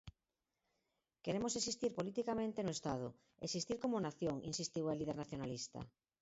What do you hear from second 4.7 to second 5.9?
a líder nacionalista.